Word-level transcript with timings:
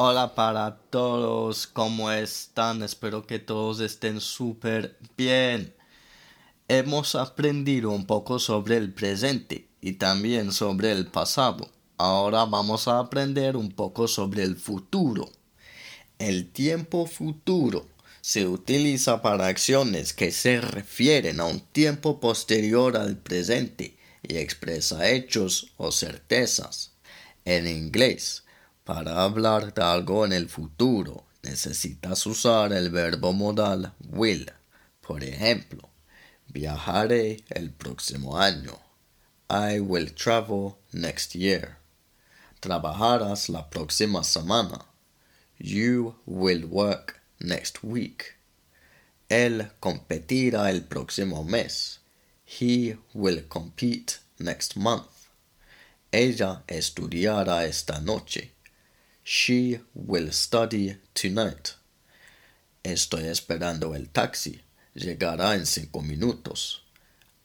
Hola 0.00 0.36
para 0.36 0.76
todos, 0.90 1.66
¿cómo 1.66 2.12
están? 2.12 2.84
Espero 2.84 3.26
que 3.26 3.40
todos 3.40 3.80
estén 3.80 4.20
súper 4.20 4.96
bien. 5.16 5.74
Hemos 6.68 7.16
aprendido 7.16 7.90
un 7.90 8.06
poco 8.06 8.38
sobre 8.38 8.76
el 8.76 8.94
presente 8.94 9.66
y 9.80 9.94
también 9.94 10.52
sobre 10.52 10.92
el 10.92 11.08
pasado. 11.08 11.68
Ahora 11.96 12.44
vamos 12.44 12.86
a 12.86 13.00
aprender 13.00 13.56
un 13.56 13.72
poco 13.72 14.06
sobre 14.06 14.44
el 14.44 14.54
futuro. 14.54 15.32
El 16.20 16.52
tiempo 16.52 17.06
futuro 17.06 17.88
se 18.20 18.46
utiliza 18.46 19.20
para 19.20 19.48
acciones 19.48 20.12
que 20.12 20.30
se 20.30 20.60
refieren 20.60 21.40
a 21.40 21.46
un 21.46 21.58
tiempo 21.58 22.20
posterior 22.20 22.96
al 22.96 23.16
presente 23.16 23.98
y 24.22 24.36
expresa 24.36 25.10
hechos 25.10 25.72
o 25.76 25.90
certezas. 25.90 26.92
En 27.44 27.66
inglés, 27.66 28.44
para 28.88 29.22
hablar 29.22 29.74
de 29.74 29.82
algo 29.82 30.24
en 30.24 30.32
el 30.32 30.48
futuro, 30.48 31.26
necesitas 31.42 32.24
usar 32.24 32.72
el 32.72 32.88
verbo 32.88 33.34
modal 33.34 33.92
will. 34.00 34.50
Por 35.02 35.22
ejemplo, 35.22 35.90
viajaré 36.46 37.44
el 37.50 37.70
próximo 37.70 38.38
año. 38.38 38.78
I 39.50 39.80
will 39.80 40.10
travel 40.14 40.76
next 40.90 41.34
year. 41.34 41.76
Trabajarás 42.60 43.50
la 43.50 43.68
próxima 43.68 44.24
semana. 44.24 44.86
You 45.58 46.14
will 46.24 46.64
work 46.64 47.20
next 47.40 47.80
week. 47.82 48.38
Él 49.28 49.70
competirá 49.80 50.70
el 50.70 50.84
próximo 50.84 51.44
mes. 51.44 52.00
He 52.46 52.96
will 53.12 53.46
compete 53.48 54.20
next 54.38 54.76
month. 54.76 55.10
Ella 56.10 56.62
estudiará 56.66 57.66
esta 57.66 58.00
noche. 58.00 58.54
She 59.30 59.78
will 59.94 60.32
study 60.32 60.96
tonight. 61.12 61.74
Estoy 62.82 63.24
esperando 63.24 63.94
el 63.94 64.06
taxi. 64.06 64.62
Llegará 64.96 65.54
en 65.54 65.66
cinco 65.66 66.00
minutos. 66.00 66.80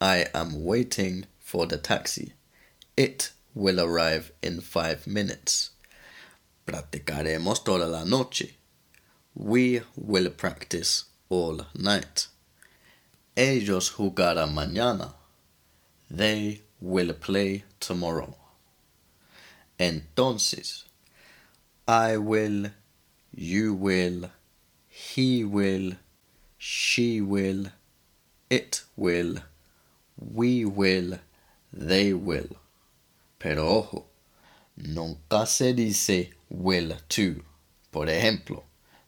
I 0.00 0.26
am 0.32 0.62
waiting 0.62 1.26
for 1.40 1.66
the 1.66 1.78
taxi. 1.78 2.34
It 2.96 3.32
will 3.52 3.80
arrive 3.80 4.30
in 4.42 4.60
five 4.60 5.08
minutes. 5.08 5.70
Practicaremos 6.68 7.64
toda 7.64 7.88
la 7.88 8.04
noche. 8.04 8.58
We 9.34 9.82
will 9.96 10.30
practice 10.30 11.06
all 11.30 11.66
night. 11.74 12.28
Ellos 13.36 13.94
jugarán 13.96 14.54
mañana. 14.54 15.14
They 16.08 16.62
will 16.80 17.12
play 17.14 17.64
tomorrow. 17.80 18.36
Entonces, 19.80 20.84
I 21.88 22.16
will, 22.16 22.70
you 23.34 23.74
will, 23.74 24.30
he 24.88 25.42
will, 25.42 25.94
she 26.56 27.20
will, 27.20 27.66
it 28.48 28.84
will, 28.96 29.38
we 30.16 30.64
will, 30.64 31.18
they 31.72 32.12
will. 32.12 32.56
Pero 33.40 33.66
ojo, 33.66 34.06
nunca 34.76 35.44
se 35.46 35.72
dice 35.72 36.30
will 36.48 36.96
to. 37.08 37.42
Por 37.90 38.06
ejemplo, 38.06 38.62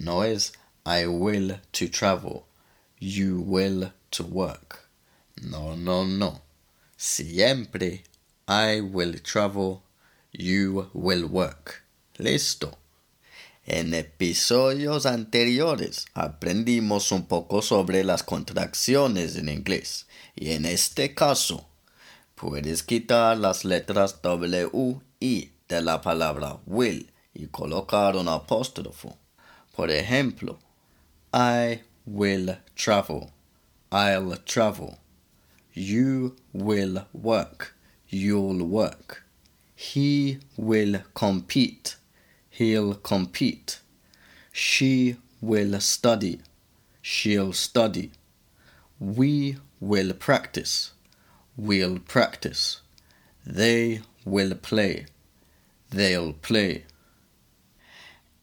no 0.00 0.22
es 0.22 0.52
I 0.84 1.06
will 1.06 1.60
to 1.72 1.88
travel, 1.88 2.46
you 2.98 3.40
will 3.40 3.92
to 4.10 4.24
work. 4.24 4.88
No, 5.40 5.76
no, 5.76 6.04
no. 6.04 6.40
Siempre 6.96 8.02
I 8.48 8.80
will 8.80 9.14
travel, 9.22 9.84
you 10.32 10.90
will 10.92 11.26
work. 11.28 11.85
Listo. 12.18 12.78
En 13.66 13.92
episodios 13.92 15.04
anteriores 15.04 16.06
aprendimos 16.14 17.12
un 17.12 17.26
poco 17.26 17.60
sobre 17.60 18.04
las 18.04 18.22
contracciones 18.22 19.36
en 19.36 19.50
inglés 19.50 20.06
y 20.34 20.52
en 20.52 20.64
este 20.64 21.14
caso 21.14 21.68
puedes 22.34 22.82
quitar 22.82 23.36
las 23.36 23.66
letras 23.66 24.22
W 24.22 25.00
y 25.20 25.50
de 25.68 25.82
la 25.82 26.00
palabra 26.00 26.58
will 26.64 27.12
y 27.34 27.48
colocar 27.48 28.16
un 28.16 28.28
apóstrofo. 28.28 29.18
Por 29.74 29.90
ejemplo, 29.90 30.58
I 31.34 31.82
will 32.06 32.56
travel. 32.74 33.30
I'll 33.92 34.34
travel. 34.46 34.96
You 35.74 36.34
will 36.54 37.02
work. 37.12 37.74
You'll 38.08 38.62
work. 38.62 39.24
He 39.74 40.38
will 40.56 41.02
compete. 41.12 41.96
He'll 42.58 42.94
compete. 42.94 43.80
She 44.50 45.16
will 45.42 45.78
study. 45.78 46.40
She'll 47.02 47.52
study. 47.52 48.12
We 48.98 49.58
will 49.78 50.14
practice. 50.14 50.92
We'll 51.54 51.98
practice. 51.98 52.80
They 53.44 54.00
will 54.24 54.54
play. 54.54 55.04
They'll 55.90 56.32
play. 56.32 56.86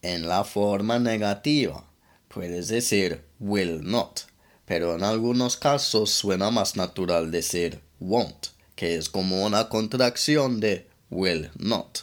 En 0.00 0.28
la 0.28 0.44
forma 0.44 1.00
negativa, 1.00 1.82
puedes 2.28 2.68
decir 2.68 3.20
will 3.40 3.80
not, 3.82 4.26
pero 4.64 4.94
en 4.94 5.02
algunos 5.02 5.56
casos 5.56 6.10
suena 6.10 6.52
más 6.52 6.76
natural 6.76 7.32
decir 7.32 7.80
won't, 7.98 8.50
que 8.76 8.94
es 8.94 9.08
como 9.08 9.44
una 9.44 9.68
contracción 9.68 10.60
de 10.60 10.86
will 11.10 11.50
not. 11.58 12.02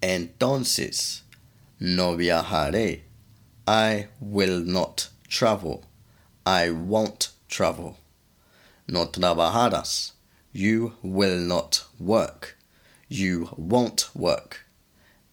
Entonces, 0.00 1.23
no 1.80 2.16
viajaré. 2.16 3.00
I 3.66 4.08
will 4.20 4.60
not 4.60 5.08
travel. 5.28 5.84
I 6.46 6.70
won't 6.70 7.30
travel. 7.48 7.96
No 8.86 9.06
trabajarás. 9.06 10.12
You 10.52 10.94
will 11.02 11.38
not 11.38 11.84
work. 11.98 12.56
You 13.08 13.48
won't 13.56 14.14
work. 14.14 14.66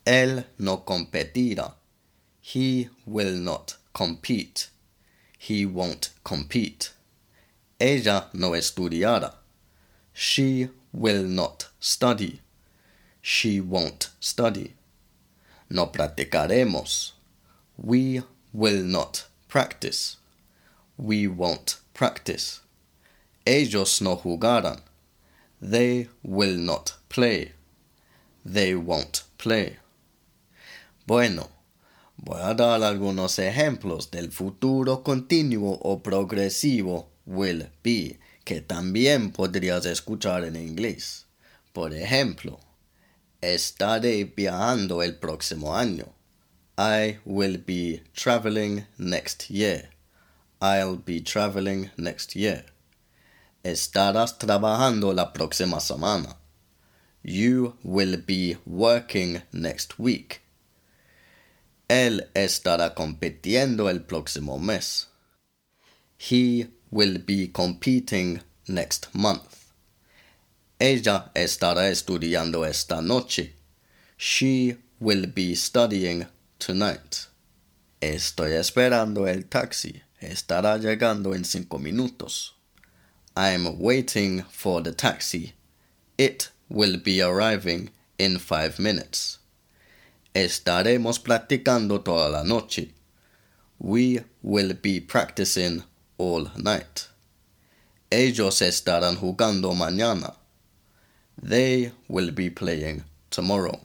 Él 0.06 0.46
no 0.58 0.78
competirá. 0.78 1.74
He 2.42 2.90
will 3.06 3.34
not 3.36 3.76
compete. 3.94 4.70
He 5.38 5.66
won't 5.66 6.10
compete. 6.24 6.92
Ella 7.80 8.30
no 8.34 8.52
estudiará. 8.52 9.34
She 10.14 10.70
will 10.94 11.24
not 11.24 11.68
study. 11.80 12.42
She 13.22 13.60
won't 13.62 14.10
study. 14.20 14.74
No 15.74 15.90
practicaremos. 15.94 17.14
We 17.78 18.24
will 18.52 18.84
not 18.84 19.28
practice. 19.48 20.18
We 20.98 21.28
won't 21.28 21.78
practice. 21.94 22.60
Ellos 23.46 24.02
no 24.02 24.18
jugarán. 24.18 24.82
They 25.62 26.10
will 26.24 26.58
not 26.58 26.96
play. 27.08 27.54
They 28.44 28.76
won't 28.76 29.24
play. 29.38 29.78
Bueno, 31.08 31.48
voy 32.18 32.42
a 32.42 32.54
dar 32.54 32.84
algunos 32.84 33.40
ejemplos 33.40 34.12
del 34.12 34.34
futuro 34.34 35.04
continuo 35.04 35.80
o 35.82 36.04
progresivo 36.04 37.08
will 37.26 37.70
be 37.82 38.20
que 38.44 38.60
también 38.60 39.32
podrías 39.32 39.86
escuchar 39.86 40.44
en 40.44 40.58
inglés. 40.58 41.28
Por 41.72 41.94
ejemplo, 41.94 42.60
Estaré 43.42 44.24
viajando 44.26 45.02
el 45.02 45.16
próximo 45.16 45.76
año. 45.76 46.14
I 46.78 47.18
will 47.26 47.58
be 47.58 48.04
traveling 48.14 48.86
next 49.00 49.50
year. 49.50 49.90
I'll 50.62 50.98
be 50.98 51.22
traveling 51.22 51.90
next 51.98 52.36
year. 52.36 52.66
Estarás 53.64 54.38
trabajando 54.38 55.12
la 55.14 55.34
próxima 55.34 55.80
semana. 55.80 56.38
You 57.24 57.78
will 57.84 58.18
be 58.18 58.58
working 58.66 59.42
next 59.52 59.98
week. 59.98 60.42
Él 61.88 62.30
estará 62.36 62.94
compitiendo 62.94 63.90
el 63.90 64.02
próximo 64.02 64.60
mes. 64.60 65.08
He 66.18 66.68
will 66.92 67.18
be 67.18 67.48
competing 67.48 68.42
next 68.68 69.10
month. 69.14 69.61
Ella 70.82 71.30
estará 71.36 71.90
estudiando 71.90 72.66
esta 72.66 73.04
noche. 73.04 73.54
She 74.18 74.78
will 75.00 75.28
be 75.28 75.54
studying 75.54 76.26
tonight. 76.58 77.28
Estoy 78.02 78.54
esperando 78.54 79.28
el 79.28 79.44
taxi. 79.44 80.02
Estará 80.20 80.80
llegando 80.80 81.36
en 81.36 81.46
cinco 81.46 81.78
minutos. 81.78 82.54
I'm 83.38 83.80
waiting 83.80 84.42
for 84.50 84.82
the 84.82 84.92
taxi. 84.92 85.54
It 86.18 86.50
will 86.68 86.98
be 86.98 87.22
arriving 87.22 87.92
in 88.18 88.40
five 88.40 88.80
minutes. 88.80 89.38
Estaremos 90.34 91.20
practicando 91.20 92.04
toda 92.04 92.28
la 92.28 92.42
noche. 92.42 92.90
We 93.78 94.24
will 94.42 94.74
be 94.74 95.00
practicing 95.00 95.84
all 96.18 96.50
night. 96.58 97.08
Ellos 98.10 98.64
estarán 98.64 99.18
jugando 99.18 99.76
mañana. 99.76 100.41
They 101.42 101.92
will 102.08 102.32
be 102.32 102.50
playing 102.52 103.04
tomorrow. 103.32 103.80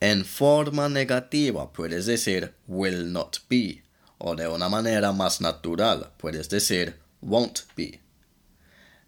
En 0.00 0.22
forma 0.24 0.88
negativa 0.88 1.72
puedes 1.72 2.06
decir 2.06 2.52
will 2.68 3.04
not 3.04 3.40
be, 3.48 3.82
o 4.20 4.34
de 4.36 4.46
una 4.46 4.68
manera 4.68 5.12
más 5.12 5.40
natural 5.40 6.12
puedes 6.18 6.48
decir 6.48 6.94
won't 7.20 7.64
be. 7.74 8.00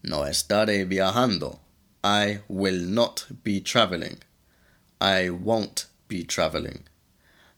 No 0.03 0.25
estaré 0.25 0.85
viajando. 0.85 1.61
I 2.03 2.41
will 2.49 2.81
not 2.81 3.27
be 3.45 3.61
traveling. 3.61 4.19
I 5.01 5.31
won't 5.31 5.87
be 6.09 6.25
traveling. 6.25 6.85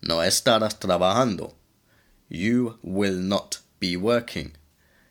No 0.03 0.17
estarás 0.17 0.79
trabajando. 0.79 1.55
You 2.29 2.79
will 2.83 3.17
not 3.17 3.61
be 3.79 3.97
working. 3.97 4.53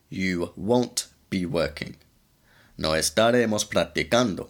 You 0.10 0.52
won't 0.56 1.08
be 1.30 1.46
working. 1.46 1.96
No 2.80 2.96
estaremos 2.96 3.66
practicando. 3.66 4.50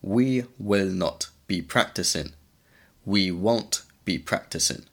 We 0.00 0.46
will 0.56 0.96
not 0.96 1.30
be 1.48 1.62
practicing. 1.62 2.32
We 3.04 3.32
won't 3.32 3.82
be 4.04 4.20
practicing. 4.20 4.84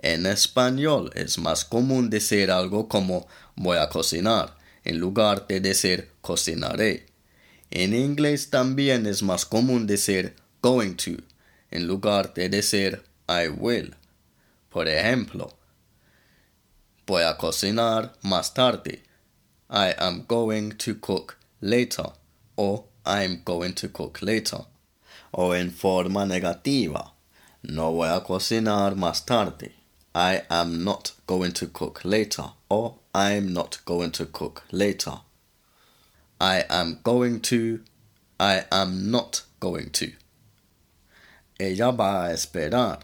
En 0.00 0.26
español 0.26 1.12
es 1.14 1.38
más 1.38 1.64
común 1.64 2.10
decir 2.10 2.50
algo 2.50 2.88
como 2.88 3.28
voy 3.54 3.78
a 3.78 3.88
cocinar 3.88 4.56
en 4.82 4.98
lugar 4.98 5.46
de 5.46 5.60
decir 5.60 6.10
cocinaré. 6.22 7.06
En 7.70 7.94
inglés 7.94 8.50
también 8.50 9.06
es 9.06 9.22
más 9.22 9.46
común 9.46 9.86
decir 9.86 10.34
going 10.62 10.96
to 10.96 11.22
en 11.70 11.86
lugar 11.86 12.34
de 12.34 12.48
decir 12.48 13.04
I 13.28 13.46
will. 13.46 13.94
Por 14.70 14.88
ejemplo, 14.88 15.56
voy 17.06 17.22
a 17.22 17.36
cocinar 17.36 18.12
más 18.22 18.52
tarde. 18.54 19.04
I 19.70 19.94
am 19.96 20.24
going 20.26 20.72
to 20.78 20.98
cook 20.98 21.36
later. 21.60 22.12
or 22.56 22.84
I'm 23.04 23.42
going 23.44 23.74
to 23.74 23.88
cook 23.88 24.20
later. 24.22 24.64
O 25.34 25.52
en 25.52 25.70
forma 25.70 26.24
negativa. 26.24 27.10
No 27.62 27.92
voy 27.92 28.08
a 28.08 28.20
cocinar 28.20 28.94
más 28.94 29.24
tarde. 29.24 29.72
I 30.14 30.42
am 30.50 30.82
not 30.82 31.12
going 31.26 31.52
to 31.52 31.66
cook 31.66 32.04
later. 32.04 32.50
Or 32.68 32.96
I'm 33.14 33.52
not 33.52 33.78
going 33.84 34.12
to 34.12 34.26
cook 34.26 34.64
later. 34.72 35.20
I 36.40 36.64
am 36.68 36.98
going 37.02 37.40
to. 37.42 37.80
I 38.40 38.64
am 38.72 39.10
not 39.10 39.42
going 39.60 39.90
to. 39.90 40.12
Ella 41.60 41.92
va 41.92 42.28
a 42.28 42.32
esperar. 42.34 43.00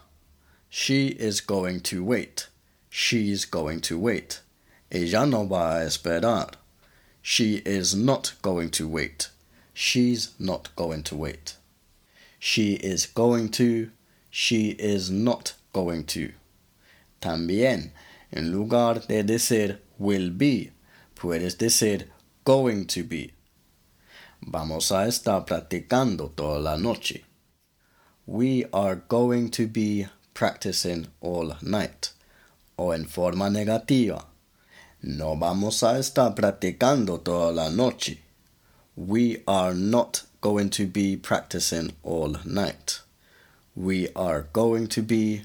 She 0.69 1.09
is 1.09 1.41
going 1.41 1.81
to 1.81 2.03
wait. 2.05 2.49
She's 2.91 3.45
going 3.45 3.81
to 3.83 3.99
wait. 3.99 4.41
Ella 4.91 5.27
no 5.27 5.45
va 5.45 5.81
a 5.81 5.87
esperar. 5.87 6.55
She 7.23 7.63
is 7.65 7.95
not 7.95 8.35
going 8.43 8.71
to 8.73 8.89
wait. 8.89 9.31
She's 9.73 10.33
not 10.39 10.75
going 10.75 11.05
to 11.05 11.17
wait. 11.17 11.57
She 12.39 12.75
is 12.75 13.07
going 13.07 13.51
to. 13.51 13.91
She 14.29 14.71
is 14.71 15.09
not 15.11 15.55
going 15.73 16.05
to. 16.07 16.33
También, 17.21 17.93
en 18.33 18.51
lugar 18.51 19.07
de 19.07 19.23
decir 19.23 19.79
will 19.99 20.31
be, 20.31 20.73
puedes 21.15 21.57
decir 21.57 22.09
going 22.45 22.87
to 22.87 23.05
be. 23.05 23.33
Vamos 24.45 24.91
a 24.91 25.07
estar 25.07 25.47
practicando 25.47 26.35
toda 26.35 26.59
la 26.59 26.77
noche. 26.77 27.23
We 28.27 28.65
are 28.73 28.97
going 28.97 29.51
to 29.51 29.69
be 29.69 30.07
practicing 30.35 31.07
all 31.21 31.55
night. 31.63 32.13
O 32.77 32.91
en 32.91 33.05
forma 33.05 33.49
negativa. 33.49 34.25
No 35.05 35.35
vamos 35.35 35.83
a 35.83 35.99
estar 35.99 36.33
practicando 36.37 37.19
toda 37.25 37.51
la 37.51 37.71
noche. 37.71 38.21
We 38.95 39.43
are 39.49 39.75
not 39.75 40.23
going 40.41 40.71
to 40.71 40.87
be 40.87 41.17
practicing 41.17 41.95
all 42.05 42.37
night. 42.45 43.01
We 43.75 44.11
are 44.15 44.47
going 44.53 44.87
to 44.89 45.03
be. 45.03 45.43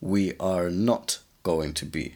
We 0.00 0.34
are 0.38 0.70
not 0.70 1.18
going 1.42 1.74
to 1.74 1.84
be. 1.84 2.14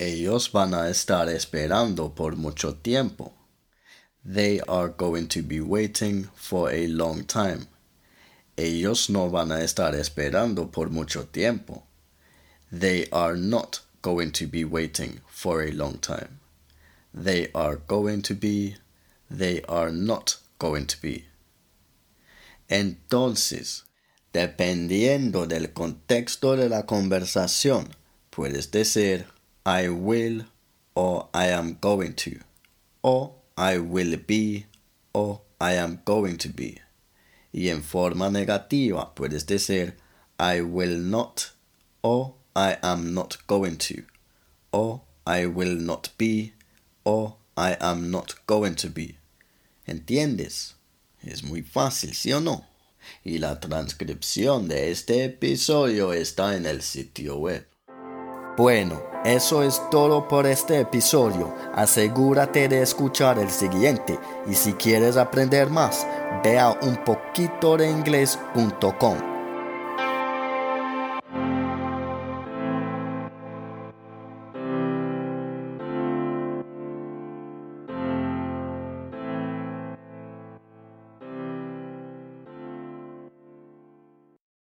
Ellos 0.00 0.46
van 0.46 0.72
a 0.72 0.88
estar 0.88 1.28
esperando 1.28 2.14
por 2.14 2.32
mucho 2.32 2.72
tiempo. 2.82 3.32
They 4.24 4.60
are 4.60 4.88
going 4.88 5.28
to 5.28 5.42
be 5.42 5.60
waiting 5.60 6.30
for 6.34 6.70
a 6.70 6.86
long 6.86 7.24
time. 7.24 7.66
Ellos 8.56 9.10
no 9.10 9.28
van 9.28 9.52
a 9.52 9.56
estar 9.56 9.94
esperando 9.94 10.72
por 10.72 10.88
mucho 10.88 11.24
tiempo. 11.24 11.82
They 12.72 13.06
are 13.12 13.36
not 13.36 13.80
going 14.06 14.30
to 14.30 14.46
be 14.46 14.64
waiting 14.64 15.20
for 15.26 15.64
a 15.64 15.72
long 15.72 15.98
time. 15.98 16.38
They 17.12 17.48
are 17.52 17.74
going 17.74 18.22
to 18.22 18.34
be. 18.34 18.76
They 19.28 19.62
are 19.62 19.90
not 19.90 20.36
going 20.60 20.86
to 20.86 21.02
be. 21.02 21.24
Entonces, 22.70 23.82
dependiendo 24.32 25.48
del 25.48 25.72
contexto 25.72 26.54
de 26.54 26.68
la 26.68 26.82
conversación, 26.82 27.88
puedes 28.30 28.70
decir 28.70 29.24
I 29.64 29.88
will 29.88 30.44
or 30.94 31.28
I 31.34 31.46
am 31.46 31.78
going 31.80 32.14
to, 32.14 32.38
o 33.02 33.34
I 33.56 33.78
will 33.78 34.16
be 34.18 34.66
o 35.12 35.40
I 35.60 35.72
am 35.72 35.98
going 36.04 36.36
to 36.38 36.48
be. 36.48 36.80
Y 37.52 37.70
en 37.70 37.82
forma 37.82 38.30
negativa 38.30 39.16
puedes 39.16 39.46
decir 39.46 39.96
I 40.38 40.60
will 40.60 40.96
not 40.96 41.50
o 42.04 42.35
I 42.56 42.78
am 42.82 43.12
not 43.12 43.36
going 43.46 43.76
to, 43.76 44.04
o 44.72 45.02
I 45.26 45.44
will 45.44 45.76
not 45.76 46.08
be 46.16 46.54
o 47.04 47.36
I 47.54 47.76
am 47.78 48.10
not 48.10 48.34
going 48.46 48.76
to 48.76 48.88
be. 48.88 49.18
¿Entiendes? 49.86 50.74
Es 51.22 51.42
muy 51.42 51.60
fácil, 51.62 52.14
¿sí 52.14 52.32
o 52.32 52.40
no? 52.40 52.64
Y 53.24 53.38
la 53.38 53.60
transcripción 53.60 54.68
de 54.68 54.90
este 54.90 55.26
episodio 55.26 56.14
está 56.14 56.56
en 56.56 56.64
el 56.64 56.80
sitio 56.80 57.36
web. 57.36 57.68
Bueno, 58.56 59.02
eso 59.26 59.62
es 59.62 59.82
todo 59.90 60.26
por 60.26 60.46
este 60.46 60.80
episodio. 60.80 61.54
Asegúrate 61.74 62.68
de 62.68 62.80
escuchar 62.80 63.38
el 63.38 63.50
siguiente 63.50 64.18
y 64.50 64.54
si 64.54 64.72
quieres 64.72 65.18
aprender 65.18 65.68
más, 65.68 66.06
ve 66.42 66.58
a. 66.58 66.74